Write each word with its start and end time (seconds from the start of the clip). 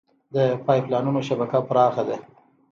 د 0.33 0.35
پایپ 0.65 0.85
لاینونو 0.91 1.21
شبکه 1.27 1.59
پراخه 1.69 2.03
ده. 2.09 2.17